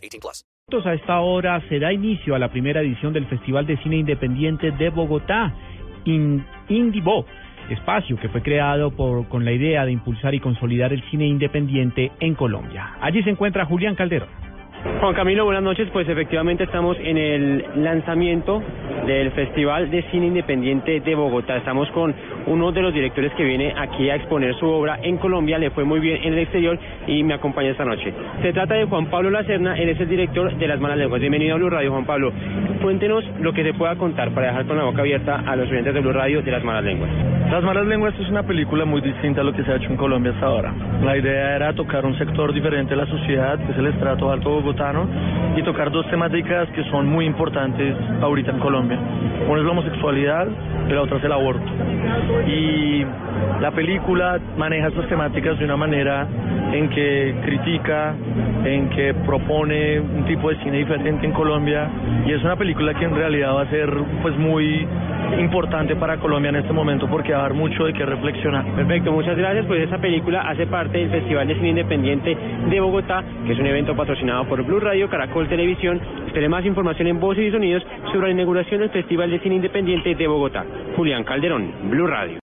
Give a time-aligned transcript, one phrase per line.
[0.00, 0.44] 18 plus.
[0.86, 4.70] A esta hora se da inicio a la primera edición del Festival de Cine Independiente
[4.70, 5.52] de Bogotá,
[6.04, 7.26] In- Indivo,
[7.68, 12.12] espacio que fue creado por, con la idea de impulsar y consolidar el cine independiente
[12.20, 12.94] en Colombia.
[13.00, 14.28] Allí se encuentra Julián Calderón.
[15.00, 15.88] Juan Camilo, buenas noches.
[15.92, 18.62] Pues efectivamente estamos en el lanzamiento
[19.06, 21.56] del Festival de Cine Independiente de Bogotá.
[21.56, 22.14] Estamos con
[22.46, 25.58] uno de los directores que viene aquí a exponer su obra en Colombia.
[25.58, 28.12] Le fue muy bien en el exterior y me acompaña esta noche.
[28.42, 29.78] Se trata de Juan Pablo Lacerna.
[29.78, 31.20] Él es el director de Las Malas Lenguas.
[31.20, 32.32] Bienvenido a Blue Radio, Juan Pablo.
[32.82, 35.94] Cuéntenos lo que se pueda contar para dejar con la boca abierta a los oyentes
[35.94, 37.29] de Blue Radio de Las Malas Lenguas.
[37.50, 39.96] Las Malas Lenguas es una película muy distinta a lo que se ha hecho en
[39.96, 40.72] Colombia hasta ahora.
[41.02, 44.50] La idea era tocar un sector diferente de la sociedad, que es el estrato alto
[44.50, 45.08] bogotano,
[45.56, 49.00] y tocar dos temáticas que son muy importantes ahorita en Colombia.
[49.48, 50.46] Una es la homosexualidad
[50.88, 51.72] y la otra es el aborto.
[52.46, 53.04] Y
[53.60, 56.28] la película maneja estas temáticas de una manera
[56.72, 58.14] en que critica,
[58.64, 61.88] en que propone un tipo de cine diferente en Colombia
[62.26, 63.90] y es una película que en realidad va a ser
[64.22, 64.86] pues muy
[65.38, 68.64] importante para Colombia en este momento porque va a dar mucho de qué reflexionar.
[68.74, 69.66] Perfecto, muchas gracias.
[69.66, 72.36] Pues esta película hace parte del Festival de Cine Independiente
[72.68, 76.00] de Bogotá, que es un evento patrocinado por Blue Radio, Caracol Televisión.
[76.26, 80.14] Espere más información en Voces y Sonidos sobre la inauguración del Festival de Cine Independiente
[80.14, 80.64] de Bogotá.
[80.96, 82.38] Julián Calderón, Blue Radio.